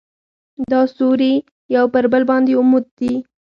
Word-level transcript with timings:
دا 0.71 0.81
سوري 0.97 1.33
یو 1.75 1.85
پر 1.93 2.03
بل 2.11 2.23
باندې 2.29 2.53
عمود 2.59 2.85
دي. 2.99 3.13